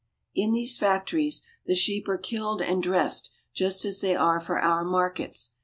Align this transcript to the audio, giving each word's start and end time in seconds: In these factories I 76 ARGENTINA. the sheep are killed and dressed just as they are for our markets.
In 0.33 0.51
these 0.53 0.79
factories 0.79 1.43
I 1.43 1.61
76 1.67 1.67
ARGENTINA. 1.67 1.67
the 1.67 1.79
sheep 1.79 2.07
are 2.09 2.17
killed 2.17 2.61
and 2.63 2.81
dressed 2.81 3.31
just 3.53 3.85
as 3.85 4.01
they 4.01 4.15
are 4.15 4.39
for 4.39 4.59
our 4.59 4.83
markets. 4.83 5.53